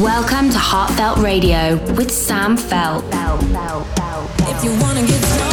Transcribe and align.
Welcome 0.00 0.48
to 0.48 0.56
Heartfeldt 0.56 1.22
Radio 1.22 1.76
with 1.94 2.10
Sam 2.10 2.56
Feldt. 2.56 3.04
If 4.48 4.64
you 4.64 4.70
wanna 4.80 5.06
get 5.06 5.49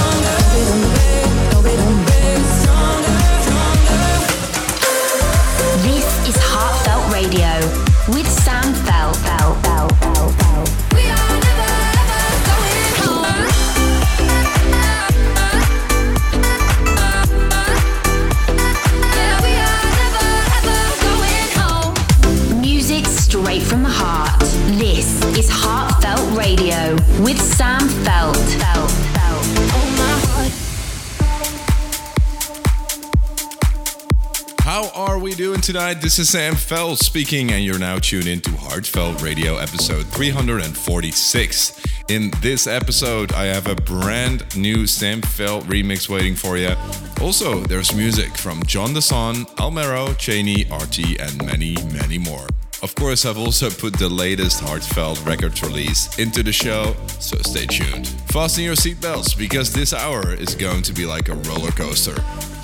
doing 35.37 35.61
tonight? 35.61 36.01
This 36.01 36.17
is 36.17 36.29
Sam 36.29 36.55
Feldt 36.55 36.97
speaking, 36.97 37.51
and 37.51 37.63
you're 37.63 37.77
now 37.77 37.99
tuned 37.99 38.25
into 38.25 38.49
Heartfeldt 38.49 39.21
Radio 39.21 39.57
episode 39.57 40.07
346. 40.07 41.79
In 42.09 42.31
this 42.41 42.65
episode, 42.65 43.31
I 43.33 43.43
have 43.45 43.67
a 43.67 43.75
brand 43.75 44.57
new 44.57 44.87
Sam 44.87 45.21
Feldt 45.21 45.61
remix 45.65 46.09
waiting 46.09 46.33
for 46.33 46.57
you. 46.57 46.73
Also, 47.21 47.59
there's 47.65 47.93
music 47.93 48.35
from 48.35 48.63
John 48.63 48.95
Dasan, 48.95 49.47
Almero, 49.57 50.17
Cheney, 50.17 50.63
RT, 50.71 51.19
and 51.21 51.45
many, 51.45 51.75
many 51.93 52.17
more. 52.17 52.47
Of 52.81 52.95
course, 52.95 53.23
I've 53.23 53.37
also 53.37 53.69
put 53.69 53.93
the 53.93 54.09
latest 54.09 54.63
Heartfeldt 54.63 55.23
record 55.23 55.61
release 55.61 56.17
into 56.17 56.41
the 56.41 56.51
show, 56.51 56.95
so 57.19 57.37
stay 57.43 57.67
tuned. 57.67 58.07
Fasten 58.31 58.63
your 58.63 58.75
seatbelts 58.75 59.37
because 59.37 59.71
this 59.71 59.93
hour 59.93 60.33
is 60.33 60.55
going 60.55 60.81
to 60.81 60.93
be 60.93 61.05
like 61.05 61.29
a 61.29 61.35
roller 61.35 61.71
coaster 61.71 62.15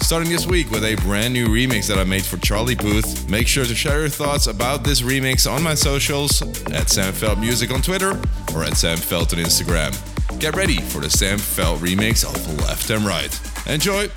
starting 0.01 0.29
this 0.29 0.45
week 0.45 0.69
with 0.71 0.83
a 0.83 0.95
brand 0.97 1.33
new 1.33 1.47
remix 1.47 1.87
that 1.87 1.97
I 1.97 2.03
made 2.03 2.25
for 2.25 2.37
Charlie 2.37 2.75
Booth. 2.75 3.29
Make 3.29 3.47
sure 3.47 3.65
to 3.65 3.75
share 3.75 4.01
your 4.01 4.09
thoughts 4.09 4.47
about 4.47 4.83
this 4.83 5.01
remix 5.01 5.49
on 5.49 5.63
my 5.63 5.73
socials 5.73 6.41
at 6.71 6.89
Sam 6.89 7.13
Feldt 7.13 7.39
Music 7.39 7.71
on 7.71 7.81
Twitter 7.81 8.11
or 8.53 8.63
at 8.63 8.77
Sam 8.77 8.97
Feldt 8.97 9.33
on 9.33 9.43
Instagram. 9.43 9.93
Get 10.39 10.55
ready 10.55 10.77
for 10.81 10.99
the 10.99 11.09
Sam 11.09 11.37
Feldt 11.37 11.77
remix 11.77 12.25
of 12.25 12.59
Left 12.65 12.89
and 12.89 13.05
Right. 13.05 13.39
Enjoy! 13.67 14.09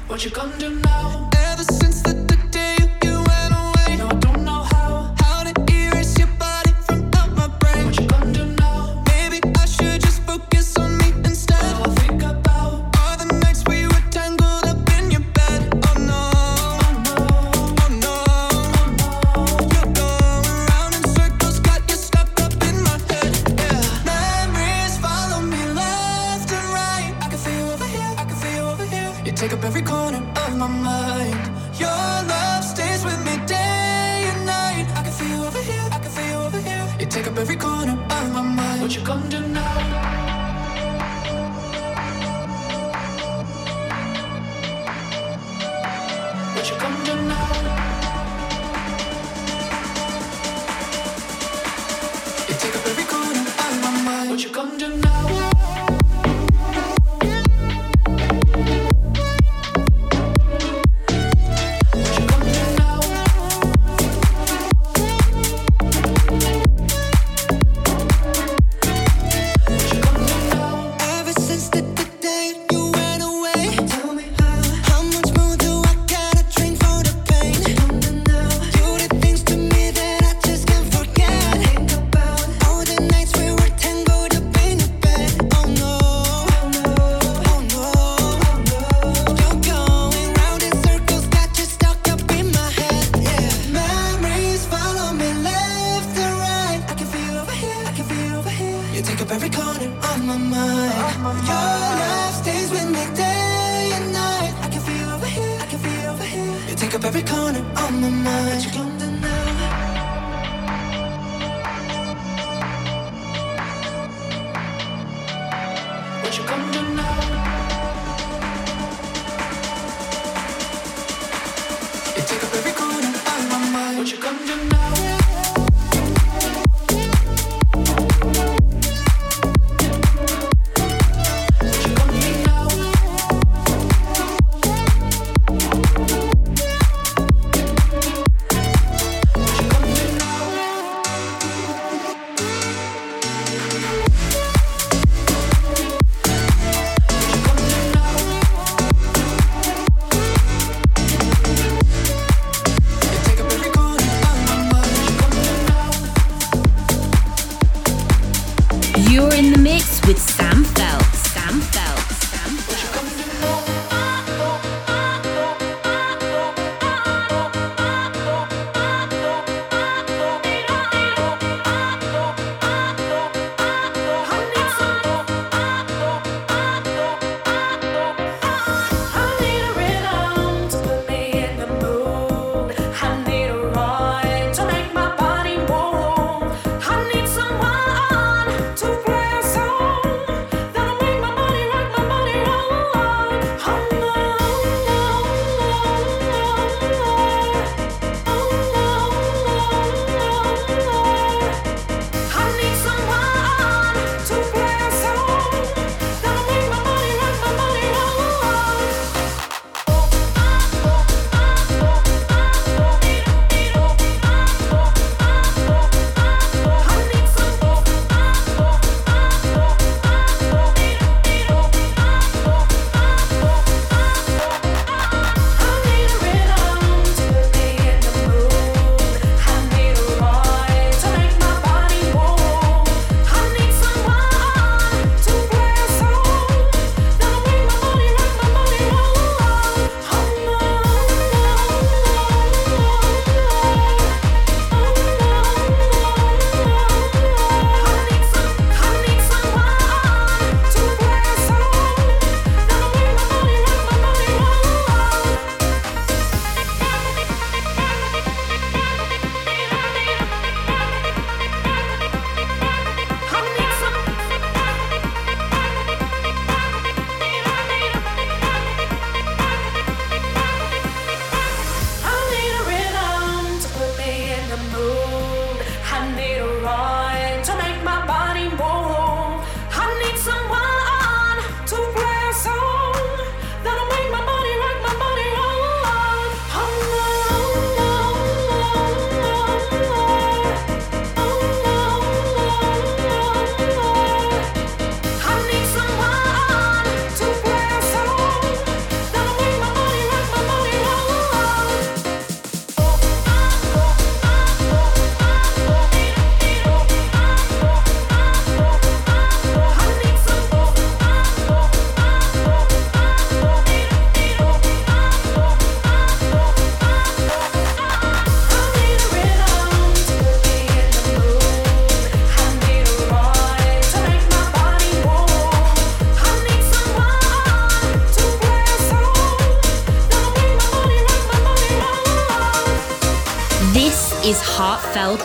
every 29.77 29.87
corner 29.87 30.19
of 30.19 30.57
my 30.57 30.67
mind. 30.67 31.79
Your 31.79 31.89
love 31.89 32.65
stays 32.65 33.05
with 33.05 33.19
me 33.27 33.37
day 33.47 34.25
and 34.33 34.47
night. 34.47 34.87
I 34.97 35.03
can 35.03 35.13
feel 35.13 35.29
you 35.29 35.45
over 35.45 35.61
here, 35.61 35.89
I 35.93 35.99
can 35.99 36.11
feel 36.11 36.27
you 36.27 36.47
over 36.47 36.61
here. 36.61 36.97
You 36.99 37.07
take 37.07 37.27
up 37.27 37.37
every 37.37 37.57
corner 37.57 37.93
of 37.93 38.33
my 38.33 38.41
mind. 38.41 38.81
What 38.81 38.97
you 38.97 39.05
gonna 39.05 39.29
do 39.29 39.41
now? 39.41 40.16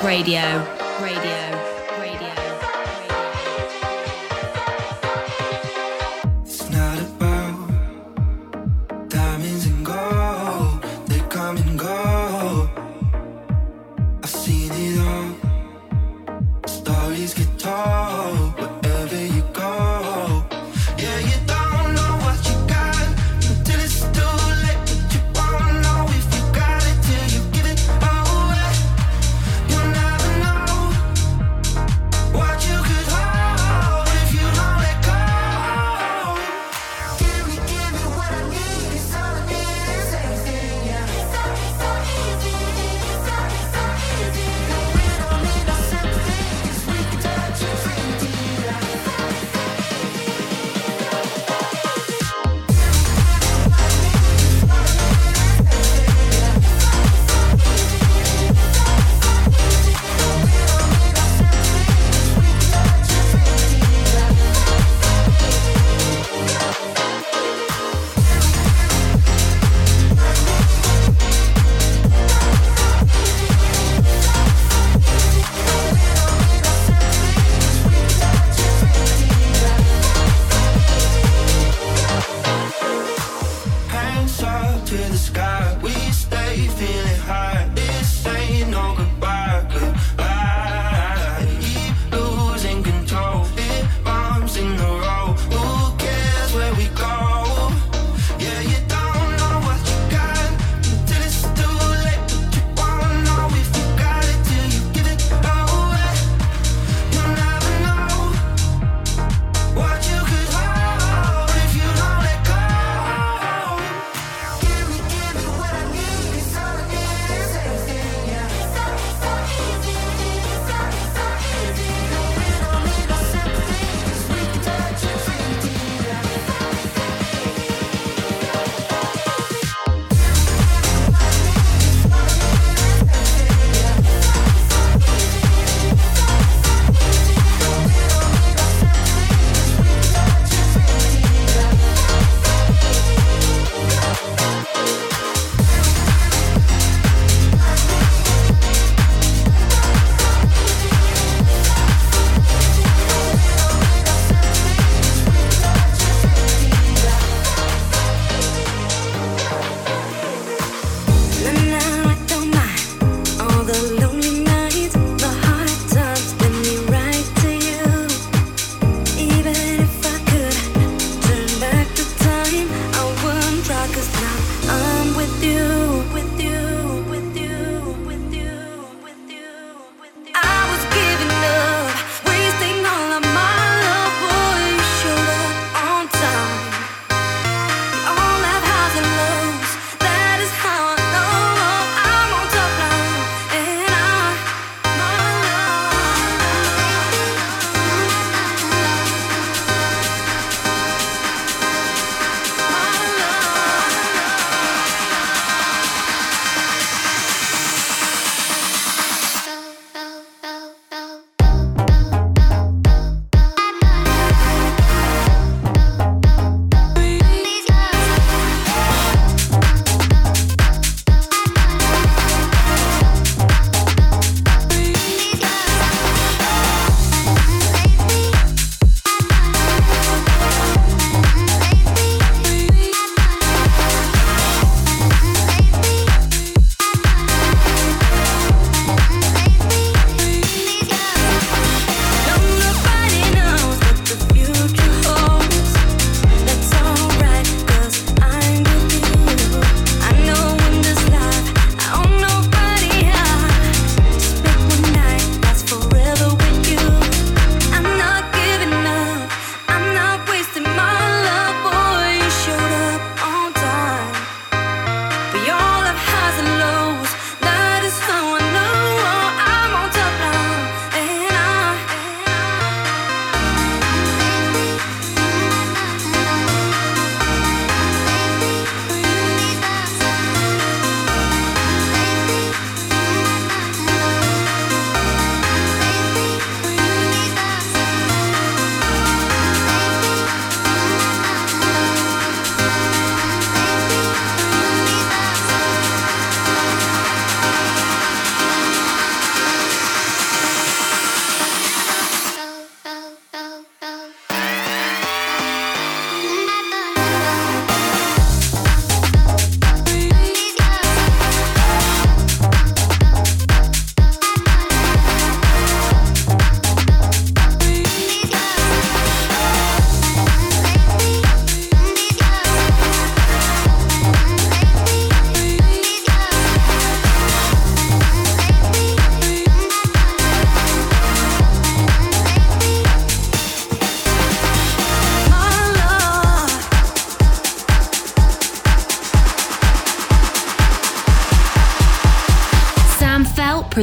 Radio. 0.04 0.81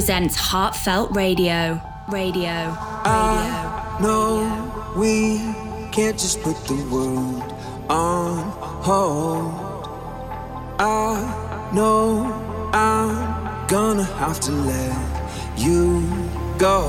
Presents 0.08 0.38
Heartfeldt 0.38 1.14
Radio. 1.14 1.82
Radio. 2.08 2.74
Radio. 3.04 4.00
No, 4.00 4.94
we 4.96 5.36
can't 5.92 6.18
just 6.18 6.40
put 6.40 6.56
the 6.66 6.82
world 6.90 7.42
on 7.90 8.38
hold. 8.82 9.52
I 10.78 11.70
know 11.74 12.24
I'm 12.72 13.66
gonna 13.68 14.04
have 14.16 14.40
to 14.48 14.52
let 14.52 14.96
you 15.58 16.00
go. 16.56 16.88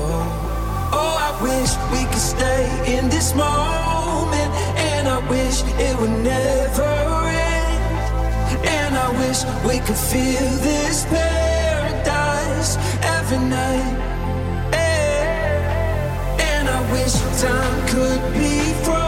Oh, 0.90 1.16
I 1.20 1.30
wish 1.42 1.76
we 1.92 2.06
could 2.08 2.26
stay 2.36 2.64
in 2.96 3.10
this 3.10 3.34
moment, 3.34 4.50
and 4.92 5.06
I 5.06 5.18
wish 5.28 5.60
it 5.78 5.94
would 6.00 6.24
never 6.24 6.92
end. 7.28 8.64
And 8.64 8.96
I 8.96 9.10
wish 9.20 9.44
we 9.68 9.78
could 9.86 10.02
feel 10.10 10.48
this 10.64 11.04
paradise 12.60 12.76
every 13.02 13.38
night. 13.38 14.72
Eh. 14.72 16.40
And 16.40 16.68
I 16.68 16.92
wish 16.92 17.12
time 17.40 17.88
could 17.88 18.34
be 18.34 18.72
frozen 18.84 18.99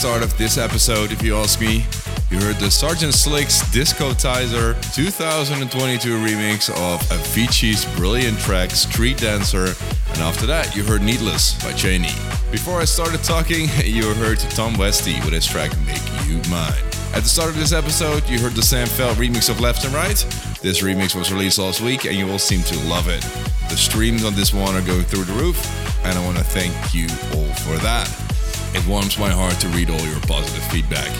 start 0.00 0.22
of 0.22 0.34
this 0.38 0.56
episode, 0.56 1.12
if 1.12 1.22
you 1.22 1.36
ask 1.36 1.60
me. 1.60 1.84
You 2.30 2.40
heard 2.40 2.56
the 2.56 2.70
Sergeant 2.70 3.12
Slicks 3.12 3.70
Disco 3.70 4.12
Discotizer 4.12 4.94
2022 4.94 6.16
remix 6.16 6.70
of 6.70 7.02
Avicii's 7.10 7.84
brilliant 7.98 8.38
track 8.38 8.70
Street 8.70 9.18
Dancer, 9.18 9.66
and 9.66 10.18
after 10.20 10.46
that, 10.46 10.74
you 10.74 10.84
heard 10.84 11.02
Needless 11.02 11.62
by 11.62 11.74
Cheney. 11.74 12.14
Before 12.50 12.80
I 12.80 12.86
started 12.86 13.22
talking, 13.22 13.68
you 13.84 14.14
heard 14.14 14.38
Tom 14.38 14.72
Westy 14.78 15.16
with 15.20 15.34
his 15.34 15.46
track 15.46 15.70
Make 15.84 16.00
You 16.26 16.40
Mine. 16.50 16.72
At 17.12 17.24
the 17.24 17.28
start 17.28 17.50
of 17.50 17.56
this 17.56 17.74
episode, 17.74 18.26
you 18.26 18.38
heard 18.38 18.54
the 18.54 18.62
Sam 18.62 18.86
Feldt 18.86 19.16
remix 19.16 19.50
of 19.50 19.60
Left 19.60 19.84
and 19.84 19.92
Right. 19.92 20.16
This 20.62 20.80
remix 20.80 21.14
was 21.14 21.30
released 21.30 21.58
last 21.58 21.82
week, 21.82 22.06
and 22.06 22.14
you 22.14 22.30
all 22.30 22.38
seem 22.38 22.62
to 22.62 22.78
love 22.88 23.08
it. 23.10 23.20
The 23.68 23.76
streams 23.76 24.24
on 24.24 24.34
this 24.34 24.54
one 24.54 24.74
are 24.74 24.86
going 24.86 25.04
through 25.04 25.24
the 25.24 25.34
roof, 25.34 25.60
and 26.06 26.18
I 26.18 26.24
want 26.24 26.38
to 26.38 26.44
thank 26.44 26.72
you 26.94 27.04
all 27.36 27.52
for 27.52 27.76
that. 27.84 28.08
It 28.74 28.86
warms 28.86 29.18
my 29.18 29.30
heart 29.30 29.58
to 29.60 29.68
read 29.68 29.90
all 29.90 30.00
your 30.00 30.20
positive 30.20 30.64
feedback. 30.70 31.10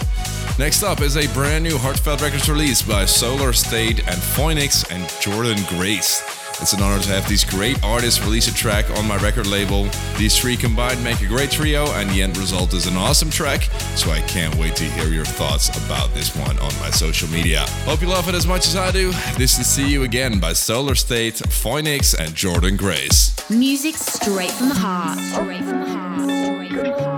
Next 0.59 0.83
up 0.83 1.01
is 1.01 1.17
a 1.17 1.31
brand 1.33 1.63
new 1.63 1.77
Heartfeldt 1.77 2.21
Records 2.21 2.49
release 2.49 2.81
by 2.81 3.05
Solar 3.05 3.53
State 3.53 4.07
and 4.07 4.21
Phoenix 4.21 4.89
and 4.91 5.07
Jordan 5.19 5.57
Grace. 5.69 6.21
It's 6.61 6.73
an 6.73 6.83
honor 6.83 7.01
to 7.01 7.09
have 7.09 7.27
these 7.27 7.43
great 7.43 7.83
artists 7.83 8.21
release 8.23 8.47
a 8.47 8.53
track 8.53 8.87
on 8.97 9.07
my 9.07 9.17
record 9.17 9.47
label. 9.47 9.87
These 10.17 10.39
three 10.39 10.55
combined 10.55 11.03
make 11.03 11.19
a 11.21 11.25
great 11.25 11.49
trio, 11.49 11.87
and 11.93 12.07
the 12.11 12.21
end 12.21 12.37
result 12.37 12.73
is 12.75 12.85
an 12.85 12.97
awesome 12.97 13.31
track. 13.31 13.63
So 13.95 14.11
I 14.11 14.19
can't 14.21 14.53
wait 14.55 14.75
to 14.75 14.83
hear 14.83 15.07
your 15.07 15.25
thoughts 15.25 15.69
about 15.85 16.13
this 16.13 16.35
one 16.35 16.59
on 16.59 16.71
my 16.79 16.91
social 16.91 17.27
media. 17.29 17.65
Hope 17.85 18.01
you 18.01 18.07
love 18.07 18.29
it 18.29 18.35
as 18.35 18.45
much 18.45 18.67
as 18.67 18.75
I 18.75 18.91
do. 18.91 19.11
This 19.39 19.57
is 19.57 19.65
See 19.65 19.89
You 19.89 20.03
Again 20.03 20.39
by 20.39 20.53
Solar 20.53 20.93
State, 20.93 21.37
Phoenix, 21.49 22.13
and 22.13 22.35
Jordan 22.35 22.77
Grace. 22.77 23.33
Music 23.49 23.95
straight 23.95 24.51
from 24.51 24.69
the 24.69 24.75
heart. 24.75 25.17
Straight 25.17 25.63
from 25.63 25.79
the 25.79 25.87
heart. 25.87 26.29
Straight 26.29 26.69
from 26.69 26.83
the 26.83 27.03
heart. 27.03 27.10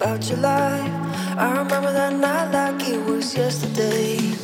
About 0.00 0.28
your 0.30 0.38
life. 0.38 0.92
I 1.38 1.58
remember 1.58 1.92
that 1.92 2.14
night 2.14 2.50
like 2.52 2.88
it 2.88 3.04
was 3.04 3.36
yesterday. 3.36 4.39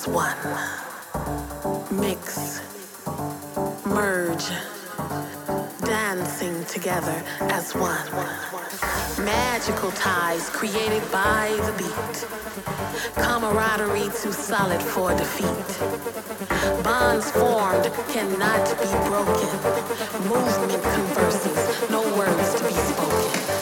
as 0.00 0.08
one. 0.08 2.00
Mix, 2.00 2.60
merge, 3.84 4.48
dancing 5.84 6.64
together 6.64 7.22
as 7.40 7.74
one. 7.74 8.06
Magical 9.22 9.90
ties 9.90 10.48
created 10.48 11.02
by 11.12 11.50
the 11.66 11.72
beat. 11.76 12.26
Camaraderie 13.14 14.10
too 14.22 14.32
solid 14.32 14.82
for 14.82 15.14
defeat. 15.14 15.70
Bonds 16.82 17.30
formed 17.32 17.90
cannot 18.08 18.66
be 18.80 18.90
broken. 19.08 19.50
Movement 20.28 20.82
converses, 20.82 21.90
no 21.90 22.00
words 22.16 22.54
to 22.54 22.64
be 22.64 22.72
spoken. 22.72 23.59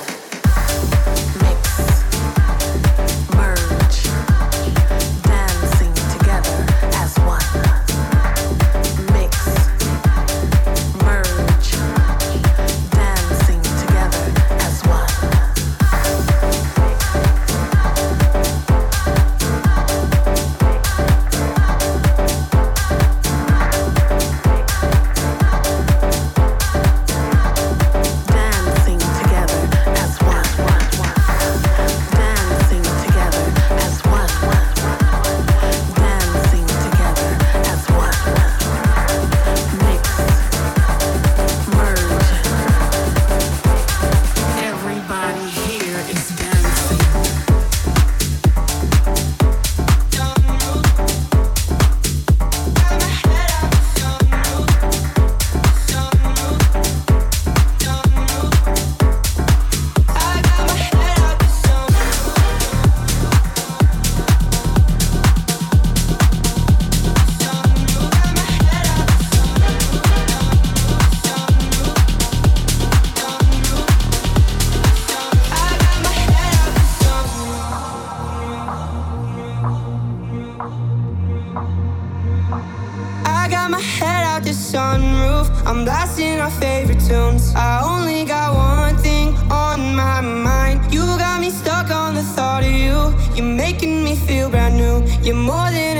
making 93.72 94.02
me 94.02 94.16
feel 94.16 94.48
brand 94.48 94.76
new. 94.76 94.96
You're 95.22 95.42
more 95.52 95.70
than 95.70 95.97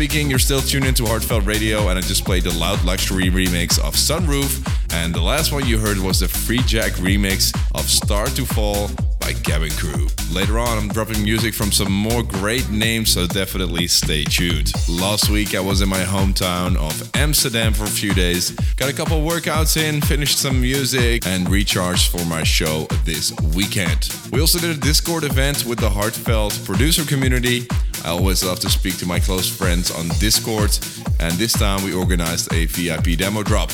speaking. 0.00 0.30
You're 0.30 0.38
still 0.38 0.62
tuned 0.62 0.86
into 0.86 1.02
Heartfeldt 1.02 1.44
Radio, 1.44 1.88
and 1.88 1.98
I 1.98 2.00
just 2.00 2.24
played 2.24 2.44
the 2.44 2.58
Loud 2.58 2.82
Luxury 2.86 3.24
remix 3.24 3.78
of 3.78 3.92
Sunroof. 3.92 4.66
And 4.94 5.14
the 5.14 5.20
last 5.20 5.52
one 5.52 5.66
you 5.66 5.78
heard 5.78 5.98
was 5.98 6.20
the 6.20 6.28
Free 6.28 6.62
Jack 6.64 6.92
remix 6.92 7.54
of 7.74 7.82
Star 7.82 8.28
to 8.28 8.46
Fall 8.46 8.88
by 9.20 9.34
Cabin 9.34 9.70
Crew. 9.72 10.06
Later 10.32 10.58
on, 10.58 10.78
I'm 10.78 10.88
dropping 10.88 11.22
music 11.22 11.52
from 11.52 11.70
some 11.70 11.92
more 11.92 12.22
great 12.22 12.70
names, 12.70 13.12
so 13.12 13.26
definitely 13.26 13.88
stay 13.88 14.24
tuned. 14.24 14.72
Last 14.88 15.28
week, 15.28 15.54
I 15.54 15.60
was 15.60 15.82
in 15.82 15.90
my 15.90 16.02
hometown 16.02 16.76
of 16.76 17.14
Amsterdam 17.14 17.74
for 17.74 17.84
a 17.84 17.90
few 17.90 18.14
days, 18.14 18.52
got 18.76 18.88
a 18.88 18.94
couple 18.94 19.18
workouts 19.20 19.76
in, 19.76 20.00
finished 20.00 20.38
some 20.38 20.62
music, 20.62 21.26
and 21.26 21.46
recharged 21.50 22.10
for 22.10 22.24
my 22.24 22.42
show 22.42 22.86
this 23.04 23.38
weekend. 23.54 24.08
We 24.32 24.40
also 24.40 24.58
did 24.58 24.70
a 24.70 24.80
Discord 24.80 25.24
event 25.24 25.66
with 25.66 25.78
the 25.78 25.90
Heartfeldt 25.90 26.64
producer 26.64 27.04
community. 27.04 27.66
I 28.04 28.10
always 28.10 28.44
love 28.44 28.60
to 28.60 28.70
speak 28.70 28.96
to 28.98 29.06
my 29.06 29.20
close 29.20 29.48
friends 29.48 29.90
on 29.90 30.08
Discord, 30.18 30.76
and 31.18 31.32
this 31.34 31.52
time 31.52 31.84
we 31.84 31.92
organized 31.92 32.52
a 32.52 32.66
VIP 32.66 33.18
demo 33.18 33.42
drop. 33.42 33.70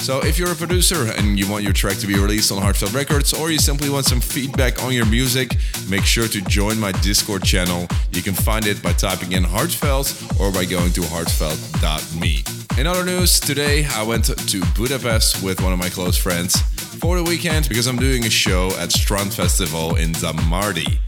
So 0.00 0.20
if 0.20 0.38
you're 0.38 0.52
a 0.52 0.54
producer 0.54 1.12
and 1.16 1.38
you 1.38 1.48
want 1.50 1.62
your 1.62 1.72
track 1.72 1.98
to 1.98 2.06
be 2.06 2.14
released 2.14 2.50
on 2.50 2.62
Heartfeldt 2.62 2.94
Records, 2.94 3.32
or 3.32 3.50
you 3.50 3.58
simply 3.58 3.90
want 3.90 4.06
some 4.06 4.20
feedback 4.20 4.82
on 4.82 4.92
your 4.92 5.06
music, 5.06 5.56
make 5.88 6.04
sure 6.04 6.26
to 6.28 6.40
join 6.42 6.80
my 6.80 6.92
Discord 6.92 7.44
channel. 7.44 7.86
You 8.12 8.22
can 8.22 8.34
find 8.34 8.66
it 8.66 8.82
by 8.82 8.92
typing 8.92 9.32
in 9.32 9.44
Heartfeldt 9.44 10.40
or 10.40 10.52
by 10.52 10.64
going 10.64 10.92
to 10.92 11.02
heartfeldt.me. 11.02 12.44
In 12.80 12.86
other 12.86 13.04
news, 13.04 13.40
today 13.40 13.86
I 13.92 14.02
went 14.02 14.24
to 14.24 14.60
Budapest 14.74 15.42
with 15.42 15.60
one 15.60 15.72
of 15.72 15.78
my 15.78 15.90
close 15.90 16.16
friends 16.16 16.60
for 17.00 17.16
the 17.16 17.24
weekend 17.24 17.68
because 17.68 17.86
I'm 17.86 17.98
doing 17.98 18.24
a 18.24 18.30
show 18.30 18.70
at 18.78 18.92
Strand 18.92 19.34
Festival 19.34 19.96
in 19.96 20.12
Zamardi. 20.12 20.98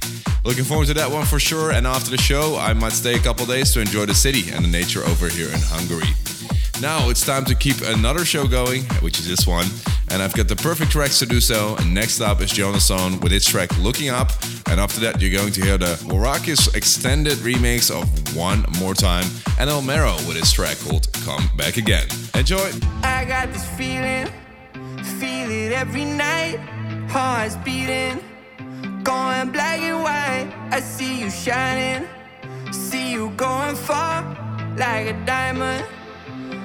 Looking 0.45 0.65
forward 0.65 0.89
to 0.89 0.95
that 0.95 1.11
one 1.11 1.25
for 1.25 1.39
sure. 1.39 1.71
And 1.71 1.87
after 1.87 2.11
the 2.11 2.19
show, 2.19 2.57
I 2.59 2.73
might 2.73 2.93
stay 2.93 3.15
a 3.15 3.19
couple 3.21 3.47
days 3.47 3.73
to 3.75 3.81
enjoy 3.81 4.07
the 4.07 4.15
city 4.15 4.51
and 4.51 4.65
the 4.65 4.69
nature 4.69 5.05
over 5.05 5.29
here 5.29 5.49
in 5.49 5.61
Hungary. 5.61 6.13
Now 6.81 7.11
it's 7.11 7.25
time 7.25 7.45
to 7.45 7.55
keep 7.55 7.77
another 7.83 8.25
show 8.25 8.49
going, 8.49 8.83
which 9.03 9.21
is 9.21 9.29
this 9.29 9.47
one. 9.47 9.67
And 10.11 10.21
I've 10.21 10.35
got 10.35 10.49
the 10.49 10.57
perfect 10.57 10.91
tracks 10.91 11.21
to 11.21 11.27
do 11.27 11.41
so. 11.41 11.77
And 11.79 11.95
next 11.95 12.21
up 12.21 12.41
is 12.41 12.51
Jonas 12.51 12.91
On 12.91 13.21
with 13.21 13.33
its 13.33 13.49
track 13.49 13.71
Looking 13.79 14.09
Up. 14.09 14.33
And 14.69 14.81
after 14.81 15.01
that, 15.01 15.21
you're 15.21 15.31
going 15.31 15.53
to 15.53 15.63
hear 15.63 15.79
the 15.79 15.95
Warakis 16.07 16.75
extended 16.75 17.39
remix 17.39 17.91
of 17.91 18.37
One 18.37 18.65
More 18.81 18.95
Time 18.95 19.27
and 19.61 19.71
El 19.71 19.81
Mero 19.81 20.15
with 20.27 20.37
his 20.37 20.51
track 20.51 20.77
called 20.81 21.07
Come 21.25 21.49
Back 21.57 21.77
Again. 21.77 22.07
Enjoy! 22.35 22.71
I 23.05 23.25
got 23.27 23.53
this 23.53 23.67
feeling, 23.77 24.27
feel 25.21 25.51
it 25.51 25.73
every 25.73 26.05
night. 26.05 26.59
Heart's 27.09 27.57
beating, 27.57 28.21
going 29.03 29.51
black 29.51 29.81
and 29.81 30.03
white. 30.03 30.49
I 30.71 30.81
see 30.81 31.21
you 31.21 31.31
shining, 31.31 32.09
see 32.73 33.13
you 33.13 33.31
going 33.37 33.77
far 33.77 34.23
like 34.77 35.07
a 35.09 35.27
diamond, 35.27 35.85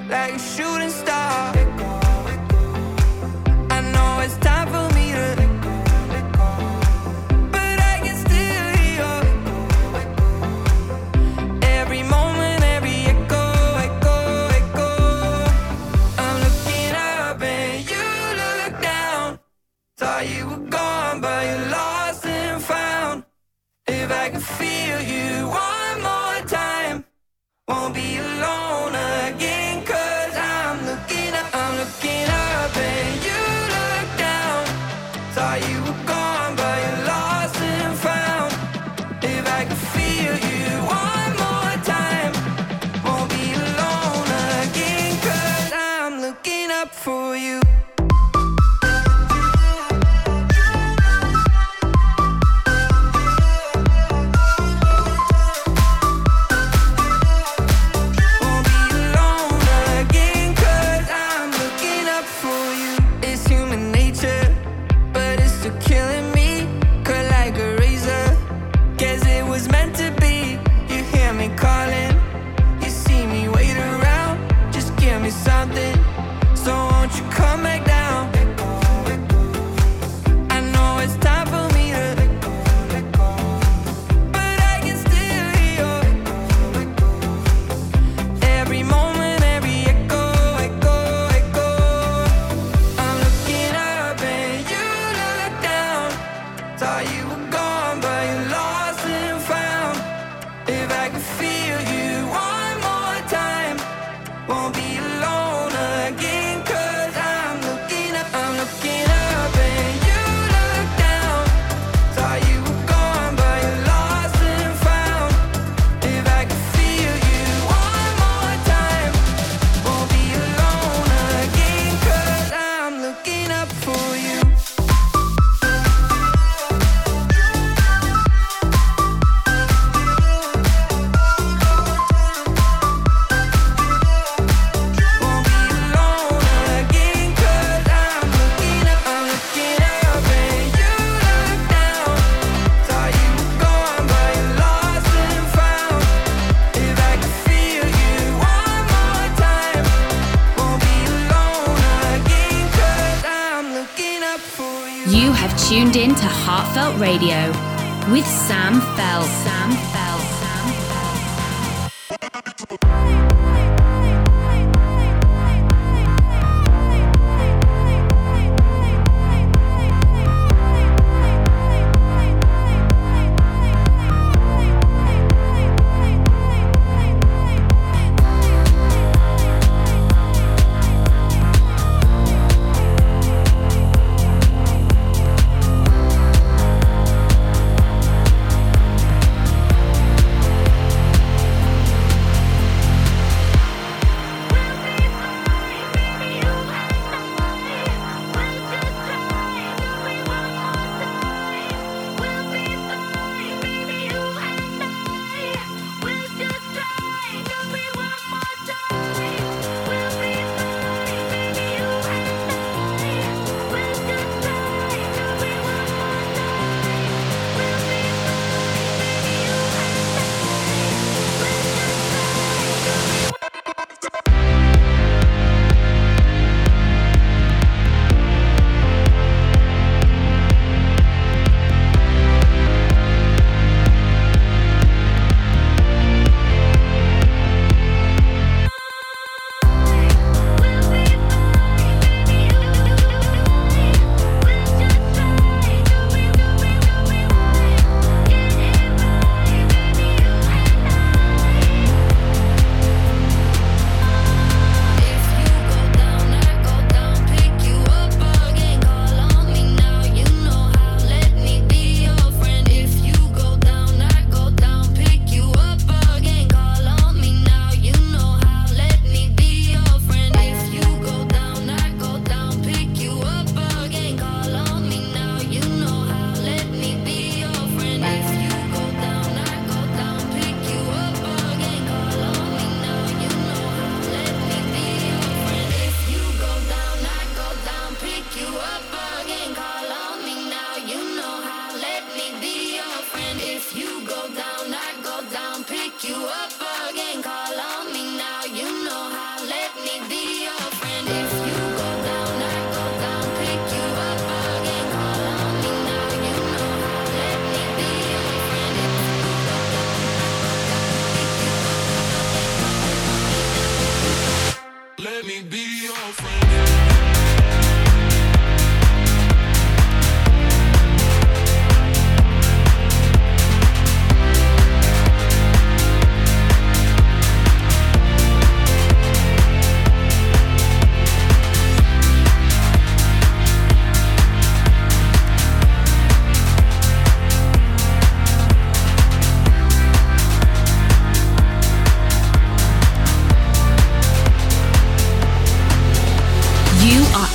like 0.08 0.34
a 0.34 0.38
shooting 0.38 0.90
star. 0.90 2.07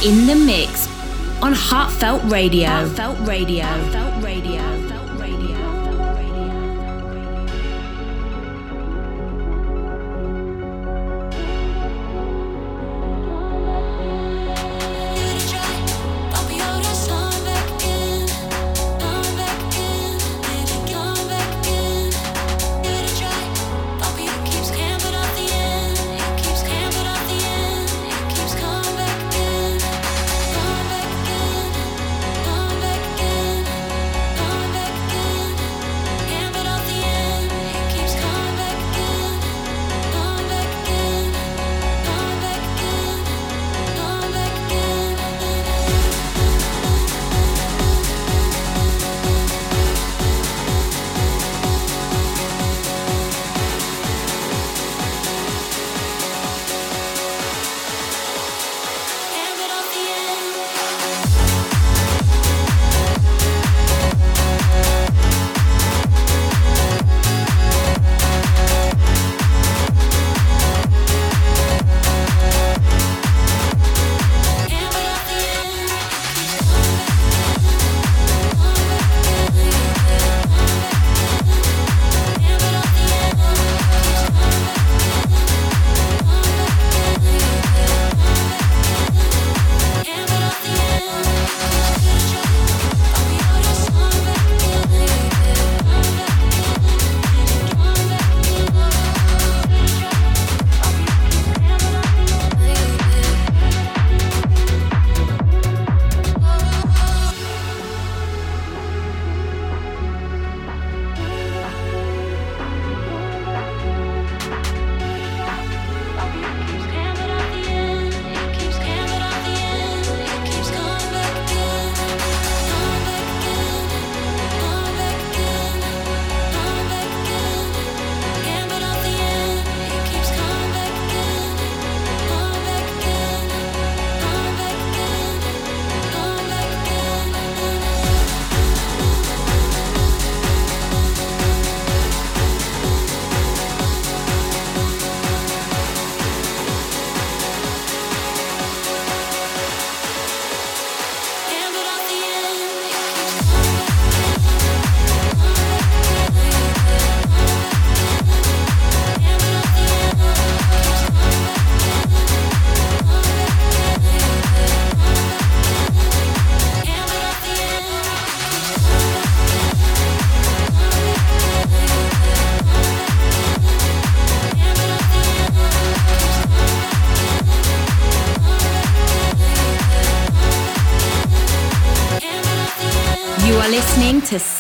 in 0.04 0.28
the 0.28 0.36
mix 0.36 0.88
on 1.42 1.54
Heartfeldt 1.54 2.30
Radio. 2.30 2.68
Heartfeldt 2.68 3.26
Radio. 3.26 3.64
Heartfeldt 3.64 4.24
Radio. 4.24 4.73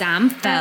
Sam 0.03 0.29
Fair. 0.29 0.52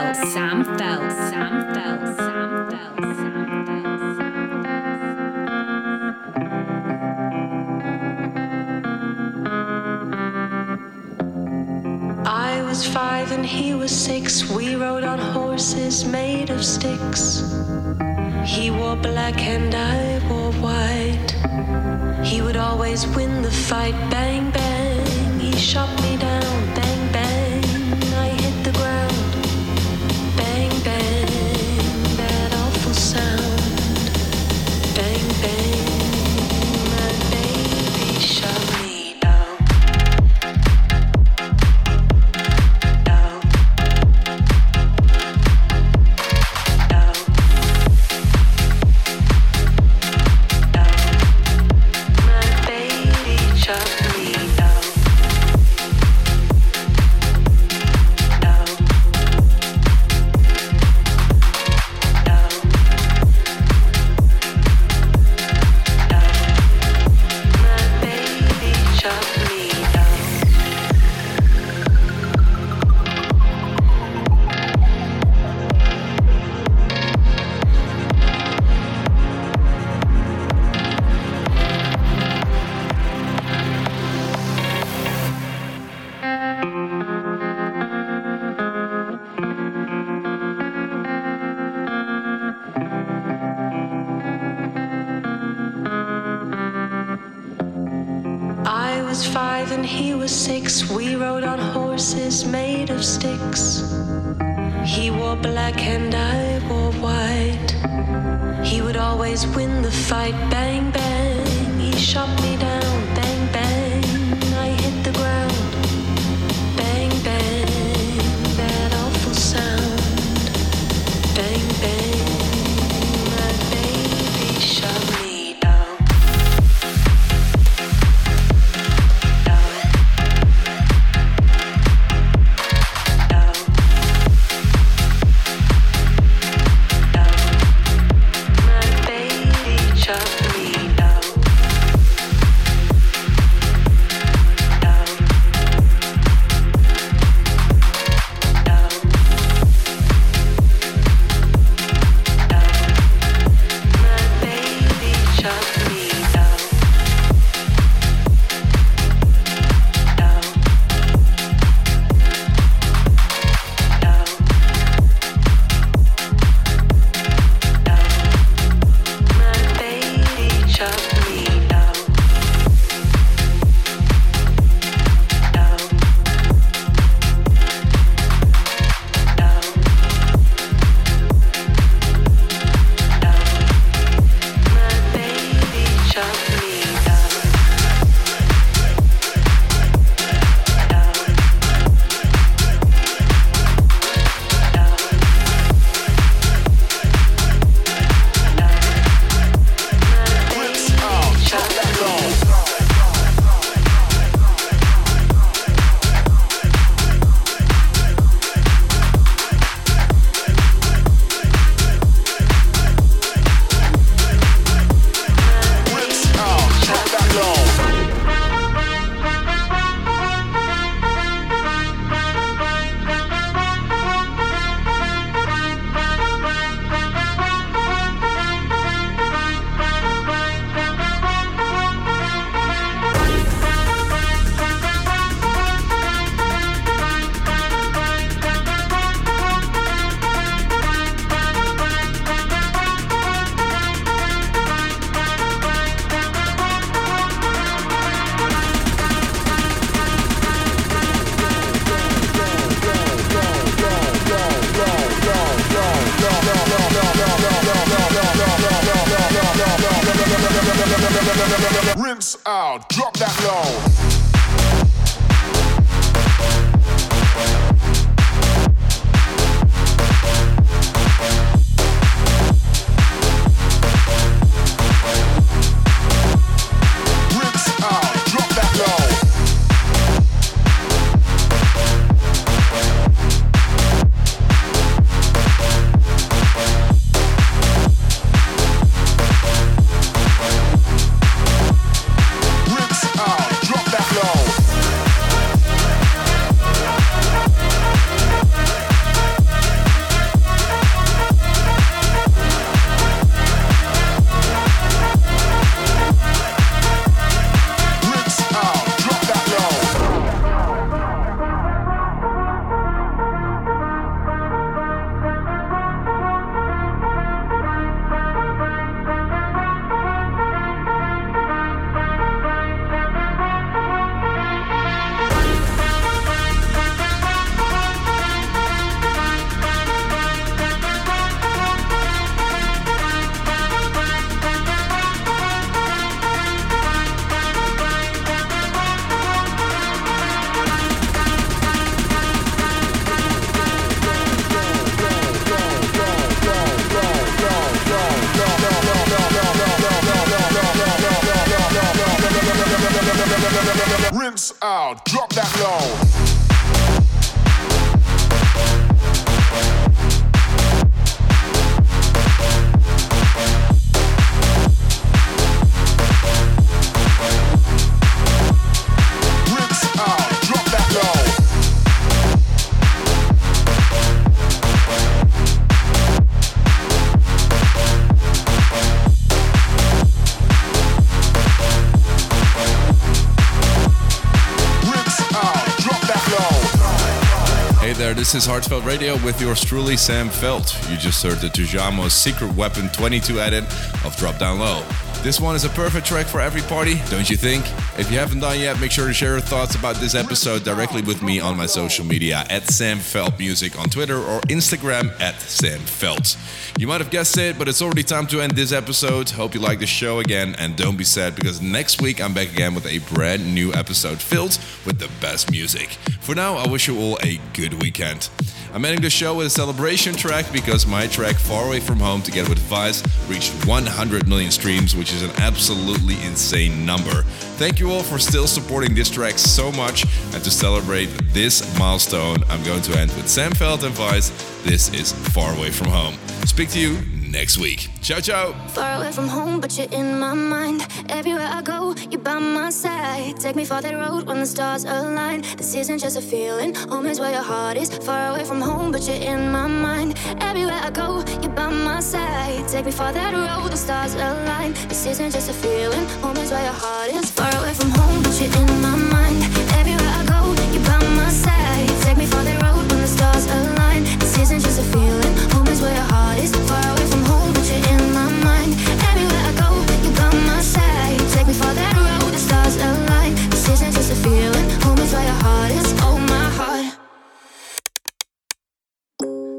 There, 388.03 388.15
this 388.15 388.35
is 388.35 388.49
Heartfeldt 388.49 388.85
Radio 388.85 389.13
with 389.25 389.41
yours 389.41 389.65
truly, 389.65 389.97
Sam 389.97 390.29
Feldt. 390.29 390.91
You 390.91 390.97
just 390.97 391.23
heard 391.23 391.39
the 391.39 391.47
Tujamo 391.47 392.11
Secret 392.11 392.53
Weapon 392.57 392.89
22 392.89 393.39
edit 393.39 393.63
of 394.05 394.17
Drop 394.17 394.39
Down 394.39 394.59
Low. 394.59 394.85
This 395.23 395.41
one 395.41 395.55
is 395.55 395.65
a 395.65 395.69
perfect 395.69 396.05
track 396.05 396.27
for 396.27 396.41
every 396.41 396.63
party, 396.63 397.01
don't 397.09 397.31
you 397.31 397.37
think? 397.37 397.65
If 397.97 398.11
you 398.11 398.19
haven't 398.19 398.41
done 398.41 398.59
yet, 398.59 398.81
make 398.81 398.91
sure 398.91 399.07
to 399.07 399.15
share 399.15 399.35
your 399.35 399.41
thoughts 399.41 399.77
about 399.77 399.95
this 399.97 400.17
episode 400.17 400.65
directly 400.65 401.01
with 401.01 401.23
me 401.23 401.39
on 401.39 401.57
my 401.57 401.67
social 401.67 402.05
media 402.05 402.45
at 402.51 402.69
Sam 402.69 402.99
Feldt 402.99 403.39
Music 403.39 403.79
on 403.79 403.89
Twitter 403.89 404.19
or 404.19 404.41
Instagram 404.43 405.13
at 405.21 405.41
Sam 405.41 405.79
Feldt. 405.79 406.37
You 406.77 406.89
might 406.89 407.01
have 407.01 407.11
guessed 407.11 407.39
it, 407.39 407.57
but 407.57 407.69
it's 407.69 407.81
already 407.81 408.03
time 408.03 408.27
to 408.27 408.41
end 408.41 408.57
this 408.57 408.73
episode. 408.73 409.31
Hope 409.31 409.55
you 409.55 409.61
like 409.61 409.79
the 409.79 409.87
show 409.87 410.19
again, 410.19 410.57
and 410.59 410.75
don't 410.75 410.97
be 410.97 411.05
sad 411.05 411.37
because 411.37 411.63
next 411.63 412.03
week 412.03 412.21
I'm 412.21 412.35
back 412.35 412.51
again 412.51 412.75
with 412.75 412.87
a 412.87 412.99
brand 413.15 413.55
new 413.55 413.73
episode 413.75 414.21
filled 414.21 414.59
with 414.85 414.99
the 414.99 415.09
best 415.21 415.53
music. 415.53 415.91
For 416.21 416.35
now, 416.35 416.57
I 416.57 416.67
wish 416.67 416.89
you 416.89 416.99
all 416.99 417.17
a 417.23 417.39
good 417.53 417.81
weekend. 417.81 418.29
I'm 418.75 418.87
ending 418.87 419.03
the 419.03 419.11
show 419.11 419.35
with 419.35 419.49
a 419.49 419.51
celebration 419.51 420.15
track 420.15 420.47
because 420.51 420.87
my 420.87 421.07
track 421.07 421.37
Far 421.37 421.67
Away 421.67 421.79
From 421.79 422.01
Home 422.01 422.23
Together 422.23 422.49
with 422.49 422.59
Vice 422.61 423.03
reached 423.29 423.53
100 423.67 424.27
million 424.27 424.51
streams, 424.51 424.97
which 424.97 425.12
is 425.13 425.23
an 425.23 425.31
absolutely 425.39 426.15
insane 426.25 426.87
number. 426.87 427.25
Thank 427.57 427.79
you 427.79 427.91
all 427.91 428.03
for 428.03 428.19
still 428.19 428.47
supporting 428.49 428.95
this 428.95 429.09
track 429.09 429.39
so 429.39 429.71
much, 429.71 430.05
and 430.35 430.43
to 430.43 430.51
celebrate 430.51 431.07
this 431.33 431.63
milestone, 431.79 432.43
I'm 432.49 432.63
going 432.65 432.83
to 432.83 432.99
end 432.99 433.13
with 433.13 433.29
Sam 433.29 433.53
Feldt 433.53 433.85
and 433.85 433.95
Vice. 433.95 434.31
This 434.65 434.93
is 434.93 435.13
Far 435.33 435.55
Away 435.57 435.71
From 435.71 435.89
Home. 435.89 436.15
Speak 436.45 436.71
to 436.71 436.81
you 436.81 436.99
next 437.31 437.59
week. 437.59 437.89
Ciao, 438.03 438.21
ciao. 438.21 438.53
Far 438.69 438.99
away 438.99 439.13
from 439.13 439.29
home, 439.29 439.61
but 439.61 439.79
you're 439.79 439.91
in 439.93 440.19
my 440.19 440.35
mind. 440.35 440.87
Everywhere 441.09 441.49
I 441.51 441.63
go, 441.63 441.95
you're 442.11 442.21
by 442.21 442.39
my 442.39 442.71
side. 442.71 443.39
Take 443.41 443.57
me 443.57 443.65
for 443.65 443.81
that 443.81 443.95
road 443.95 444.27
when 444.27 444.41
the 444.41 444.47
stars 444.47 444.85
align. 444.85 445.43
This 445.57 445.75
isn't 445.75 445.99
just 445.99 446.19
a 446.19 446.21
feeling, 446.21 446.75
home 446.75 447.07
is 447.07 447.21
where 447.21 447.33
your 447.33 447.43
heart 447.43 447.77
is. 447.77 447.97
Far 447.99 448.33
away 448.33 448.45
from 448.45 448.61
home, 448.61 448.93
but 448.93 449.07
you're 449.07 449.17
in 449.17 449.51
my 449.51 449.67
mind. 449.67 450.19
Everywhere 450.41 450.81
I 450.83 450.91
go, 450.91 451.25
you're 451.41 451.53
by 451.53 451.69
my 451.69 452.01
side. 452.01 452.69
Take 452.69 452.87
me 452.87 452.93
for 452.93 453.13
that 453.13 453.33
road, 453.33 453.71
the 453.71 453.77
stars 453.77 454.15
align. 454.15 454.73
This 454.89 455.07
isn't 455.07 455.31
just 455.31 455.49
a 455.49 455.55
feeling, 455.55 456.07
home 456.21 456.37
is 456.37 456.51
where 456.51 456.65
your 456.65 456.73
heart 456.73 457.11
is. 457.11 457.31
Far 457.31 457.52
away 457.59 457.75
from 457.75 457.91
home, 457.91 458.23
but 458.23 458.35
you're 458.41 458.53
in 458.53 458.81
my 458.81 458.97
mind. 458.97 459.43
Everywhere 459.81 460.13
I 460.21 460.25
go, 460.25 460.41
you're 460.73 460.85
by 460.85 460.99
my 461.17 461.29
side. 461.31 461.89
Take 462.03 462.17
me 462.17 462.27
for 462.27 462.43
that 462.43 462.59
road 462.63 462.85
when 462.91 463.01
the 463.01 463.07
stars 463.07 463.47
align. 463.47 464.05
This 464.19 464.39
isn't 464.39 464.61
just 464.61 464.81
a 464.81 464.85
feeling, 464.85 465.35
home 465.53 465.67
is 465.69 465.81
where 465.81 465.95
your 465.95 466.09
heart 466.13 466.39
is. 466.39 466.53
Far 466.69 466.85
away 466.93 467.07
from 467.13 467.23
home, 467.25 467.53
but 467.53 467.65
you're 467.71 467.85
in 467.93 468.03
my 468.13 468.29
mind. 468.47 468.73
Everywhere 469.11 469.45
I 469.51 469.53
go, 469.63 469.69
you're 470.05 470.17
by 470.17 470.31
my 470.51 470.61
side. 470.61 471.19
Take 471.35 471.47
me 471.47 471.55
for 471.55 471.73
that 471.81 471.95
road, 471.97 472.33
the 472.33 472.39
stars 472.39 472.77
align. 472.77 473.35
This 473.51 473.69
isn't 473.69 473.93
just 473.93 474.13
a 474.13 474.17
feeling, 474.17 474.69
home 474.85 474.99
is 474.99 475.13
where 475.13 475.25
your 475.25 475.41
heart 475.45 475.71
is. 475.73 475.89
Oh, 476.07 476.19
my 476.35 476.47
heart. 476.59 476.87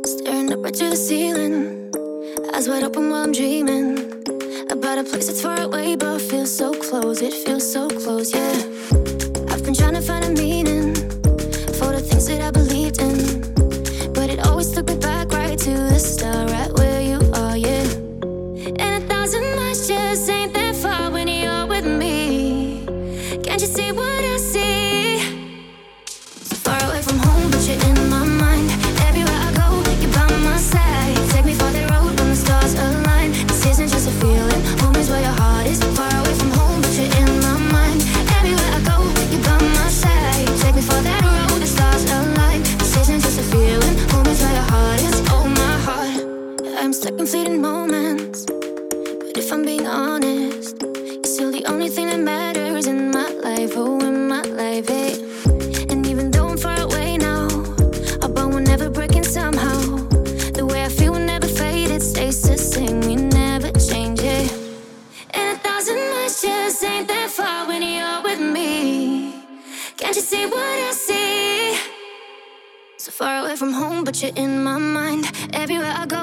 Staring 0.06 0.52
up 0.54 0.64
right 0.64 0.74
to 0.74 0.90
the 0.90 0.96
ceiling, 0.96 1.92
eyes 2.54 2.68
wide 2.68 2.84
open 2.84 3.10
while 3.10 3.24
I'm 3.24 3.32
dreaming 3.32 4.03
about 4.74 4.98
a 4.98 5.04
place 5.04 5.28
that's 5.28 5.42
far 5.42 5.62
away 5.62 5.96
but 5.96 6.20
feels 6.20 6.52
so 6.56 6.74
close. 6.74 7.22
It 7.22 7.34
feels 7.46 7.72
so 7.72 7.88
close, 7.88 8.34
yeah. 8.34 8.54
I've 9.50 9.64
been 9.64 9.76
trying 9.76 9.94
to 9.94 10.02
find 10.02 10.26
a 10.26 10.30
meaning 10.30 10.96
for 11.78 11.92
the 11.94 12.02
things 12.02 12.26
that 12.28 12.42
I 12.42 12.50
believed 12.50 13.00
in, 13.00 13.42
but 14.14 14.32
it 14.32 14.40
always 14.48 14.72
took 14.72 14.88
me 14.88 14.98
back 14.98 15.32
right 15.32 15.60
to 15.60 15.70
the 15.70 16.00
start, 16.00 16.50
stuck 47.04 47.20
in 47.20 47.28
fleeting 47.28 47.62
moments. 47.62 48.46
But 48.46 49.38
if 49.38 49.52
I'm 49.52 49.66
being 49.66 49.86
honest, 49.86 50.82
you're 50.82 51.26
still 51.26 51.52
the 51.52 51.66
only 51.66 51.90
thing 51.90 52.08
that 52.08 52.22
matters 52.22 52.88
in 52.88 53.12
my 53.12 53.30
life. 53.44 53.74
Oh, 53.76 54.00
in 54.00 54.30
my 54.30 54.42
life, 54.44 54.88
hey. 54.88 55.16
And 55.90 56.08
even 56.08 56.32
though 56.32 56.48
I'm 56.48 56.58
far 56.58 56.80
away 56.80 57.18
now, 57.18 57.50
our 58.22 58.30
bond 58.30 58.54
will 58.54 58.62
never 58.62 58.90
break 58.90 59.18
in 59.18 59.26
somehow. 59.26 59.80
The 60.58 60.66
way 60.66 60.86
I 60.86 60.88
feel 60.88 61.12
will 61.12 61.28
never 61.34 61.46
fade, 61.46 61.92
it 61.92 62.02
stays 62.02 62.42
the 62.42 62.58
same. 62.58 63.02
We 63.02 63.18
never 63.18 63.70
change 63.74 64.22
it. 64.22 64.50
And 65.32 65.58
a 65.58 65.60
thousand 65.60 66.00
miles 66.12 66.42
just 66.42 66.82
ain't 66.86 67.10
that 67.10 67.30
far 67.30 67.68
when 67.68 67.82
you're 67.82 68.22
with 68.24 68.40
me. 68.40 69.44
Can't 69.98 70.16
you 70.16 70.22
see 70.22 70.46
what 70.46 70.78
I 70.90 70.92
see? 70.94 71.78
So 72.98 73.12
far 73.12 73.42
away 73.42 73.58
from 73.58 73.74
home, 73.74 74.06
but 74.06 74.22
you're 74.22 74.38
in 74.38 74.64
my 74.64 74.78
mind. 74.78 75.30
Everywhere 75.52 75.94
I 75.98 76.06
go. 76.06 76.23